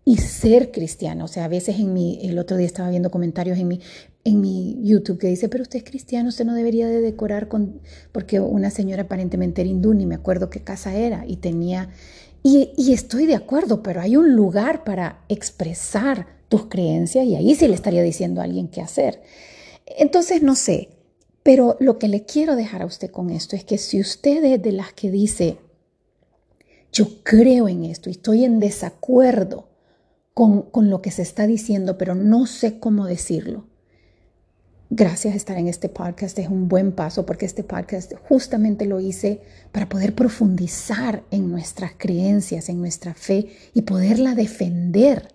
y 0.05 0.17
ser 0.17 0.71
cristiano. 0.71 1.25
O 1.25 1.27
sea, 1.27 1.45
a 1.45 1.47
veces 1.47 1.79
en 1.79 1.93
mi, 1.93 2.19
el 2.23 2.37
otro 2.39 2.57
día 2.57 2.67
estaba 2.67 2.89
viendo 2.89 3.11
comentarios 3.11 3.57
en 3.57 3.67
mi, 3.67 3.79
en 4.23 4.41
mi 4.41 4.79
YouTube 4.83 5.17
que 5.17 5.27
dice, 5.27 5.49
pero 5.49 5.61
usted 5.61 5.77
es 5.77 5.85
cristiano, 5.85 6.29
usted 6.29 6.45
no 6.45 6.55
debería 6.55 6.87
de 6.87 7.01
decorar 7.01 7.47
con, 7.47 7.79
porque 8.11 8.39
una 8.39 8.69
señora 8.69 9.03
aparentemente 9.03 9.61
era 9.61 9.69
hindú, 9.69 9.93
ni 9.93 10.05
me 10.05 10.15
acuerdo 10.15 10.49
qué 10.49 10.61
casa 10.61 10.95
era, 10.95 11.25
y 11.27 11.37
tenía, 11.37 11.89
y, 12.43 12.91
estoy 12.91 13.25
de 13.25 13.35
acuerdo, 13.35 13.81
pero 13.81 14.01
hay 14.01 14.17
un 14.17 14.35
lugar 14.35 14.83
para 14.83 15.23
expresar 15.29 16.27
tus 16.49 16.65
creencias 16.65 17.25
y 17.25 17.35
ahí 17.35 17.55
sí 17.55 17.69
le 17.69 17.73
estaría 17.73 18.03
diciendo 18.03 18.41
a 18.41 18.43
alguien 18.43 18.67
qué 18.67 18.81
hacer. 18.81 19.21
Entonces, 19.85 20.43
no 20.43 20.55
sé, 20.55 20.89
pero 21.41 21.77
lo 21.79 21.97
que 21.97 22.09
le 22.09 22.25
quiero 22.25 22.57
dejar 22.57 22.81
a 22.81 22.85
usted 22.85 23.09
con 23.09 23.29
esto 23.29 23.55
es 23.55 23.63
que 23.63 23.77
si 23.77 24.01
usted 24.01 24.43
es 24.43 24.61
de 24.61 24.73
las 24.73 24.91
que 24.91 25.09
dice, 25.09 25.57
yo 26.91 27.23
creo 27.23 27.69
en 27.69 27.85
esto 27.85 28.09
y 28.09 28.13
estoy 28.13 28.43
en 28.43 28.59
desacuerdo 28.59 29.69
con, 30.33 30.63
con 30.63 30.89
lo 30.89 31.01
que 31.01 31.11
se 31.11 31.21
está 31.21 31.47
diciendo, 31.47 31.97
pero 31.97 32.13
no 32.13 32.45
sé 32.45 32.77
cómo 32.77 33.05
decirlo, 33.05 33.67
Gracias 34.95 35.33
a 35.33 35.37
estar 35.37 35.57
en 35.57 35.67
este 35.67 35.89
podcast 35.89 36.37
es 36.37 36.49
un 36.49 36.67
buen 36.67 36.91
paso 36.91 37.25
porque 37.25 37.47
este 37.47 37.63
podcast 37.63 38.13
justamente 38.29 38.85
lo 38.85 38.99
hice 38.99 39.41
para 39.71 39.89
poder 39.89 40.13
profundizar 40.13 41.23
en 41.31 41.49
nuestras 41.49 41.93
creencias, 41.97 42.69
en 42.69 42.79
nuestra 42.79 43.15
fe 43.15 43.47
y 43.73 43.81
poderla 43.81 44.35
defender 44.35 45.29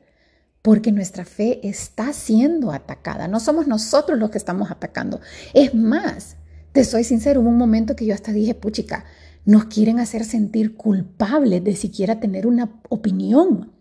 porque 0.62 0.92
nuestra 0.92 1.24
fe 1.24 1.58
está 1.68 2.12
siendo 2.12 2.70
atacada. 2.70 3.26
No 3.26 3.40
somos 3.40 3.66
nosotros 3.66 4.16
los 4.16 4.30
que 4.30 4.38
estamos 4.38 4.70
atacando. 4.70 5.20
Es 5.54 5.74
más, 5.74 6.36
te 6.70 6.84
soy 6.84 7.02
sincero, 7.02 7.40
hubo 7.40 7.48
un 7.48 7.58
momento 7.58 7.96
que 7.96 8.06
yo 8.06 8.14
hasta 8.14 8.30
dije, 8.30 8.54
puchica, 8.54 9.06
nos 9.44 9.64
quieren 9.64 9.98
hacer 9.98 10.24
sentir 10.24 10.76
culpables 10.76 11.64
de 11.64 11.74
siquiera 11.74 12.20
tener 12.20 12.46
una 12.46 12.80
opinión. 12.90 13.72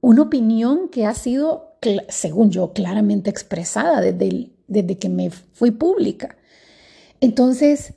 Una 0.00 0.22
opinión 0.22 0.88
que 0.88 1.04
ha 1.04 1.14
sido, 1.14 1.78
según 2.08 2.52
yo, 2.52 2.72
claramente 2.72 3.28
expresada 3.28 4.00
desde, 4.00 4.55
desde 4.68 4.98
que 4.98 5.08
me 5.08 5.30
fui 5.30 5.70
pública. 5.70 6.36
Entonces, 7.20 7.94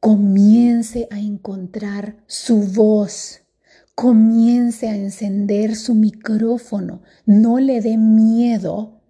comience 0.00 1.08
a 1.10 1.18
encontrar 1.18 2.16
su 2.26 2.58
voz 2.62 3.44
comience 3.94 4.88
a 4.88 4.96
encender 4.96 5.76
su 5.76 5.94
micrófono. 5.94 7.02
No 7.26 7.58
le 7.58 7.80
dé 7.80 7.96
miedo 7.96 9.00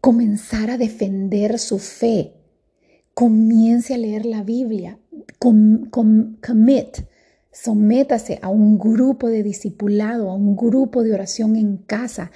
comenzar 0.00 0.70
a 0.70 0.78
defender 0.78 1.58
su 1.58 1.78
fe. 1.78 2.34
Comience 3.14 3.94
a 3.94 3.98
leer 3.98 4.24
la 4.24 4.42
Biblia. 4.42 4.98
commit. 5.38 6.98
Sométase 7.54 8.38
a 8.40 8.48
un 8.48 8.78
grupo 8.78 9.28
de 9.28 9.42
discipulado, 9.42 10.30
a 10.30 10.34
un 10.34 10.56
grupo 10.56 11.02
de 11.02 11.12
oración 11.12 11.56
en 11.56 11.76
casa. 11.76 12.30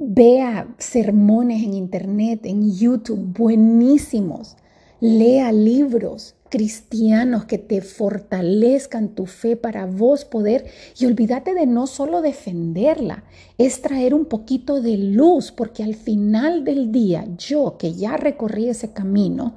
Vea 0.00 0.68
sermones 0.78 1.62
en 1.62 1.74
internet, 1.74 2.40
en 2.44 2.72
YouTube, 2.72 3.32
buenísimos. 3.36 4.56
Lea 5.00 5.52
libros 5.52 6.34
cristianos 6.54 7.46
que 7.46 7.58
te 7.58 7.80
fortalezcan 7.80 9.08
tu 9.08 9.26
fe 9.26 9.56
para 9.56 9.86
vos 9.86 10.24
poder 10.24 10.66
y 10.96 11.04
olvídate 11.04 11.52
de 11.52 11.66
no 11.66 11.88
solo 11.88 12.22
defenderla, 12.22 13.24
es 13.58 13.82
traer 13.82 14.14
un 14.14 14.26
poquito 14.26 14.80
de 14.80 14.96
luz, 14.96 15.50
porque 15.50 15.82
al 15.82 15.96
final 15.96 16.62
del 16.62 16.92
día, 16.92 17.26
yo 17.36 17.76
que 17.76 17.94
ya 17.94 18.16
recorrí 18.16 18.68
ese 18.68 18.92
camino, 18.92 19.54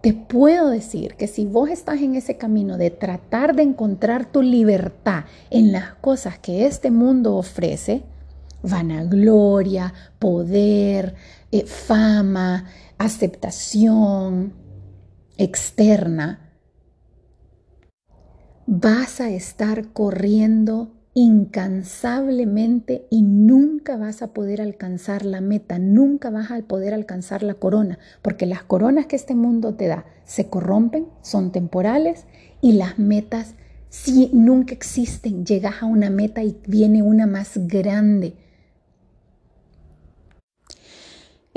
te 0.00 0.12
puedo 0.12 0.68
decir 0.68 1.16
que 1.16 1.26
si 1.26 1.44
vos 1.44 1.70
estás 1.70 2.00
en 2.02 2.14
ese 2.14 2.36
camino 2.36 2.78
de 2.78 2.90
tratar 2.90 3.56
de 3.56 3.64
encontrar 3.64 4.30
tu 4.30 4.42
libertad 4.42 5.24
en 5.50 5.72
las 5.72 5.94
cosas 5.94 6.38
que 6.38 6.66
este 6.66 6.92
mundo 6.92 7.34
ofrece, 7.34 8.04
vanagloria, 8.62 9.94
poder, 10.18 11.14
eh, 11.52 11.66
fama, 11.66 12.66
aceptación 12.98 14.52
externa, 15.36 16.52
vas 18.66 19.20
a 19.20 19.30
estar 19.30 19.92
corriendo 19.92 20.92
incansablemente 21.14 23.06
y 23.10 23.22
nunca 23.22 23.96
vas 23.96 24.22
a 24.22 24.34
poder 24.34 24.60
alcanzar 24.60 25.24
la 25.24 25.40
meta, 25.40 25.78
nunca 25.78 26.30
vas 26.30 26.50
a 26.50 26.60
poder 26.62 26.94
alcanzar 26.94 27.42
la 27.42 27.54
corona, 27.54 27.98
porque 28.22 28.46
las 28.46 28.62
coronas 28.62 29.06
que 29.06 29.16
este 29.16 29.34
mundo 29.34 29.74
te 29.74 29.86
da 29.86 30.04
se 30.24 30.48
corrompen, 30.48 31.08
son 31.22 31.50
temporales 31.50 32.26
y 32.60 32.72
las 32.72 32.98
metas 32.98 33.54
si 33.88 34.30
nunca 34.32 34.74
existen, 34.74 35.46
llegas 35.46 35.82
a 35.82 35.86
una 35.86 36.10
meta 36.10 36.42
y 36.42 36.58
viene 36.66 37.02
una 37.02 37.26
más 37.26 37.52
grande. 37.66 38.34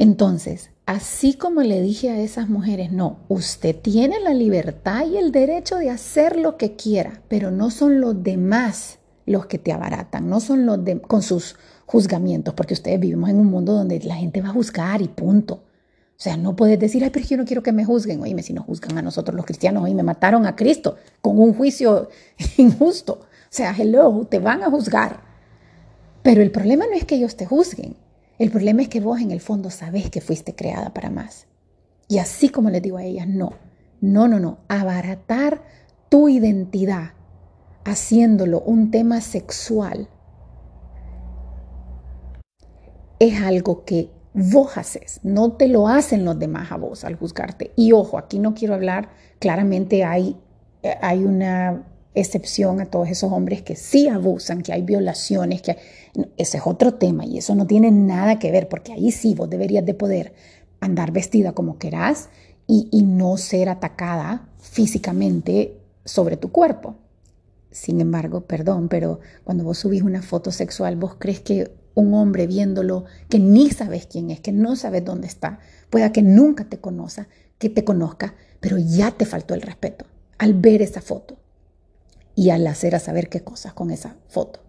Entonces, 0.01 0.71
así 0.87 1.35
como 1.35 1.61
le 1.61 1.79
dije 1.79 2.09
a 2.09 2.19
esas 2.19 2.49
mujeres, 2.49 2.91
no, 2.91 3.19
usted 3.27 3.75
tiene 3.75 4.19
la 4.19 4.33
libertad 4.33 5.05
y 5.05 5.17
el 5.17 5.31
derecho 5.31 5.75
de 5.75 5.91
hacer 5.91 6.37
lo 6.37 6.57
que 6.57 6.75
quiera, 6.75 7.21
pero 7.27 7.51
no 7.51 7.69
son 7.69 8.01
los 8.01 8.23
demás 8.23 8.97
los 9.27 9.45
que 9.45 9.59
te 9.59 9.71
abaratan, 9.71 10.27
no 10.27 10.39
son 10.39 10.65
los 10.65 10.83
de, 10.83 10.99
con 10.99 11.21
sus 11.21 11.55
juzgamientos, 11.85 12.55
porque 12.55 12.73
ustedes 12.73 12.99
vivimos 12.99 13.29
en 13.29 13.37
un 13.37 13.45
mundo 13.45 13.73
donde 13.73 13.99
la 13.99 14.15
gente 14.15 14.41
va 14.41 14.49
a 14.49 14.53
juzgar 14.53 15.03
y 15.03 15.07
punto. 15.07 15.53
O 15.53 16.23
sea, 16.23 16.35
no 16.35 16.55
puedes 16.55 16.79
decir, 16.79 17.03
ay, 17.03 17.11
pero 17.11 17.27
yo 17.27 17.37
no 17.37 17.45
quiero 17.45 17.61
que 17.61 17.71
me 17.71 17.85
juzguen. 17.85 18.23
Oíme, 18.23 18.41
si 18.41 18.53
nos 18.53 18.65
juzgan 18.65 18.97
a 18.97 19.03
nosotros 19.03 19.35
los 19.35 19.45
cristianos, 19.45 19.83
hoy 19.83 19.93
me 19.93 20.01
mataron 20.01 20.47
a 20.47 20.55
Cristo 20.55 20.95
con 21.21 21.37
un 21.37 21.53
juicio 21.53 22.09
injusto. 22.57 23.13
O 23.21 23.51
sea, 23.51 23.75
hello, 23.77 24.25
te 24.27 24.39
van 24.39 24.63
a 24.63 24.71
juzgar. 24.71 25.21
Pero 26.23 26.41
el 26.41 26.49
problema 26.49 26.85
no 26.87 26.93
es 26.93 27.05
que 27.05 27.17
ellos 27.17 27.35
te 27.35 27.45
juzguen. 27.45 27.95
El 28.41 28.49
problema 28.49 28.81
es 28.81 28.89
que 28.89 29.01
vos 29.01 29.21
en 29.21 29.29
el 29.29 29.39
fondo 29.39 29.69
sabés 29.69 30.09
que 30.09 30.19
fuiste 30.19 30.55
creada 30.55 30.95
para 30.95 31.11
más. 31.11 31.45
Y 32.07 32.17
así 32.17 32.49
como 32.49 32.71
les 32.71 32.81
digo 32.81 32.97
a 32.97 33.03
ellas, 33.03 33.27
no, 33.27 33.53
no, 34.01 34.27
no, 34.27 34.39
no. 34.39 34.57
Abaratar 34.67 35.61
tu 36.09 36.27
identidad 36.27 37.11
haciéndolo 37.85 38.61
un 38.61 38.89
tema 38.89 39.21
sexual 39.21 40.09
es 43.19 43.39
algo 43.43 43.85
que 43.85 44.09
vos 44.33 44.75
haces, 44.75 45.19
no 45.21 45.51
te 45.51 45.67
lo 45.67 45.87
hacen 45.87 46.25
los 46.25 46.39
demás 46.39 46.71
a 46.71 46.77
vos 46.77 47.03
al 47.03 47.17
juzgarte. 47.17 47.69
Y 47.75 47.91
ojo, 47.91 48.17
aquí 48.17 48.39
no 48.39 48.55
quiero 48.55 48.73
hablar, 48.73 49.09
claramente 49.37 50.03
hay, 50.03 50.35
hay 50.99 51.25
una 51.25 51.83
excepción 52.15 52.81
a 52.81 52.87
todos 52.87 53.09
esos 53.09 53.31
hombres 53.31 53.61
que 53.61 53.75
sí 53.75 54.07
abusan, 54.07 54.63
que 54.63 54.73
hay 54.73 54.81
violaciones, 54.81 55.61
que 55.61 55.77
ese 56.37 56.57
es 56.57 56.63
otro 56.65 56.95
tema 56.95 57.25
y 57.25 57.37
eso 57.37 57.55
no 57.55 57.67
tiene 57.67 57.91
nada 57.91 58.39
que 58.39 58.51
ver, 58.51 58.67
porque 58.67 58.93
ahí 58.93 59.11
sí 59.11 59.33
vos 59.35 59.49
deberías 59.49 59.85
de 59.85 59.93
poder 59.93 60.33
andar 60.79 61.11
vestida 61.11 61.53
como 61.53 61.77
querás 61.77 62.29
y, 62.67 63.03
no 63.03 63.35
ser 63.35 63.67
atacada 63.67 64.47
físicamente 64.59 65.77
sobre 66.05 66.37
tu 66.37 66.51
cuerpo. 66.51 66.95
Sin 67.69 67.99
embargo, 67.99 68.41
perdón, 68.41 68.87
pero 68.87 69.19
cuando 69.43 69.65
vos 69.65 69.79
subís 69.79 70.03
una 70.03 70.21
foto 70.21 70.51
sexual, 70.51 70.95
vos 70.95 71.15
crees 71.19 71.41
que 71.41 71.73
un 71.95 72.13
hombre 72.13 72.47
viéndolo, 72.47 73.03
que 73.29 73.39
ni 73.39 73.69
sabes 73.69 74.07
quién 74.07 74.31
es, 74.31 74.39
que 74.39 74.53
no 74.53 74.77
sabes 74.77 75.03
dónde 75.03 75.27
está, 75.27 75.59
pueda 75.89 76.13
que 76.13 76.21
nunca 76.21 76.63
te 76.63 76.79
conozca, 76.79 77.27
que 77.57 77.69
te 77.69 77.83
conozca, 77.83 78.35
pero 78.61 78.77
ya 78.77 79.11
te 79.11 79.25
faltó 79.25 79.53
el 79.53 79.61
respeto 79.61 80.05
al 80.37 80.53
ver 80.53 80.81
esa 80.81 81.01
foto 81.01 81.37
y 82.35 82.51
al 82.51 82.65
hacer 82.67 82.95
a 82.95 82.99
saber 82.99 83.27
qué 83.27 83.41
cosas 83.41 83.73
con 83.73 83.91
esa 83.91 84.15
foto. 84.29 84.61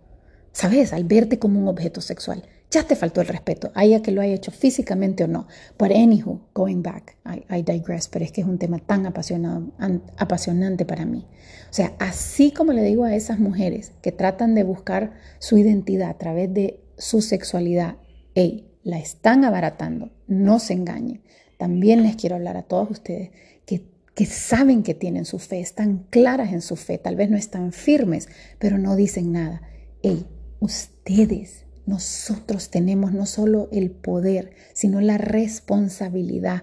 ¿Sabes? 0.53 0.93
Al 0.93 1.05
verte 1.05 1.38
como 1.38 1.61
un 1.61 1.69
objeto 1.69 2.01
sexual 2.01 2.45
ya 2.73 2.85
te 2.85 2.97
faltó 2.97 3.21
el 3.21 3.29
respeto, 3.29 3.71
haya 3.75 4.01
que 4.01 4.11
lo 4.11 4.23
haya 4.23 4.33
hecho 4.33 4.51
físicamente 4.51 5.25
o 5.25 5.29
no. 5.29 5.47
But 5.79 5.91
anywho, 5.91 6.41
going 6.55 6.83
back, 6.83 7.19
I, 7.27 7.62
digress, 7.62 8.09
pero 8.09 8.25
es 8.25 8.33
que 8.33 8.41
es 8.41 8.47
un 8.47 8.59
tema 8.59 8.79
tan 8.79 9.05
apasionado, 9.05 9.71
apasionante 10.17 10.87
para 10.87 11.05
mí. 11.05 11.27
O 11.71 11.73
sea, 11.73 11.93
así 11.99 12.51
como 12.51 12.73
le 12.73 12.83
digo 12.83 13.05
a 13.05 13.15
esas 13.15 13.38
mujeres 13.38 13.93
que 14.01 14.11
tratan 14.11 14.55
de 14.55 14.65
buscar 14.65 15.12
su 15.38 15.59
identidad 15.59 16.09
a 16.09 16.19
través 16.19 16.53
de 16.53 16.81
su 16.97 17.21
sexualidad, 17.21 17.97
hey, 18.35 18.71
la 18.85 18.99
están 18.99 19.45
abaratando, 19.45 20.11
no 20.27 20.59
se 20.59 20.73
engañen. 20.73 21.23
También 21.59 22.03
les 22.03 22.17
quiero 22.17 22.37
hablar 22.37 22.57
a 22.57 22.62
todos 22.62 22.91
ustedes 22.91 23.33
que, 23.67 23.85
que 24.15 24.25
saben 24.25 24.83
que 24.83 24.95
tienen 24.95 25.27
su 25.27 25.38
fe, 25.38 25.61
están 25.61 26.07
claras 26.09 26.55
en 26.55 26.62
su 26.62 26.77
fe, 26.77 26.97
tal 26.97 27.17
vez 27.17 27.29
no 27.29 27.37
están 27.37 27.73
firmes, 27.73 28.31
pero 28.59 28.79
no 28.79 28.97
dicen 28.97 29.31
nada. 29.31 29.61
Hey, 30.03 30.27
ustedes 30.62 31.66
nosotros 31.87 32.70
tenemos 32.70 33.12
no 33.12 33.27
solo 33.27 33.68
el 33.72 33.90
poder, 33.90 34.53
sino 34.72 35.01
la 35.01 35.18
responsabilidad 35.18 36.62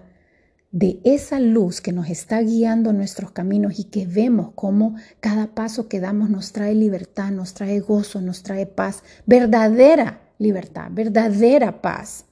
de 0.71 1.01
esa 1.03 1.41
luz 1.41 1.81
que 1.81 1.91
nos 1.91 2.09
está 2.09 2.39
guiando 2.39 2.93
nuestros 2.93 3.31
caminos 3.31 3.77
y 3.77 3.85
que 3.85 4.05
vemos 4.05 4.51
cómo 4.55 4.95
cada 5.19 5.53
paso 5.53 5.89
que 5.89 5.99
damos 5.99 6.29
nos 6.29 6.53
trae 6.53 6.75
libertad, 6.75 7.31
nos 7.31 7.53
trae 7.53 7.81
gozo, 7.81 8.21
nos 8.21 8.41
trae 8.41 8.65
paz, 8.67 9.03
verdadera 9.25 10.21
libertad, 10.37 10.89
verdadera 10.91 11.81
paz, 11.81 12.25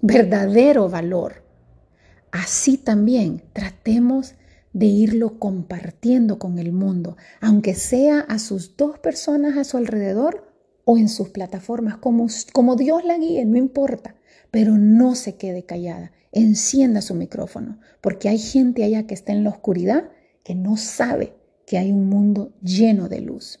verdadero 0.00 0.88
valor. 0.88 1.44
Así 2.32 2.76
también 2.76 3.44
tratemos 3.52 4.34
de 4.72 4.86
irlo 4.86 5.38
compartiendo 5.38 6.40
con 6.40 6.58
el 6.58 6.72
mundo, 6.72 7.16
aunque 7.40 7.76
sea 7.76 8.18
a 8.18 8.40
sus 8.40 8.76
dos 8.76 8.98
personas 8.98 9.56
a 9.56 9.62
su 9.62 9.76
alrededor 9.76 10.53
o 10.84 10.98
en 10.98 11.08
sus 11.08 11.30
plataformas, 11.30 11.96
como, 11.96 12.26
como 12.52 12.76
Dios 12.76 13.04
la 13.04 13.18
guíe, 13.18 13.44
no 13.44 13.56
importa, 13.56 14.16
pero 14.50 14.76
no 14.76 15.14
se 15.14 15.36
quede 15.36 15.64
callada, 15.64 16.12
encienda 16.32 17.00
su 17.00 17.14
micrófono, 17.14 17.80
porque 18.00 18.28
hay 18.28 18.38
gente 18.38 18.84
allá 18.84 19.06
que 19.06 19.14
está 19.14 19.32
en 19.32 19.44
la 19.44 19.50
oscuridad 19.50 20.10
que 20.42 20.54
no 20.54 20.76
sabe 20.76 21.34
que 21.66 21.78
hay 21.78 21.90
un 21.90 22.08
mundo 22.08 22.52
lleno 22.62 23.08
de 23.08 23.20
luz. 23.20 23.60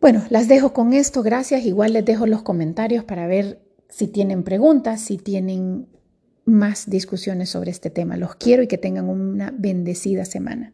Bueno, 0.00 0.24
las 0.30 0.48
dejo 0.48 0.72
con 0.72 0.92
esto, 0.92 1.22
gracias. 1.22 1.64
Igual 1.64 1.92
les 1.92 2.04
dejo 2.04 2.26
los 2.26 2.42
comentarios 2.42 3.04
para 3.04 3.26
ver 3.26 3.60
si 3.88 4.08
tienen 4.08 4.42
preguntas, 4.42 5.00
si 5.00 5.16
tienen 5.16 5.86
más 6.44 6.90
discusiones 6.90 7.50
sobre 7.50 7.70
este 7.70 7.90
tema. 7.90 8.16
Los 8.16 8.34
quiero 8.34 8.62
y 8.62 8.66
que 8.66 8.78
tengan 8.78 9.08
una 9.08 9.52
bendecida 9.56 10.24
semana. 10.24 10.72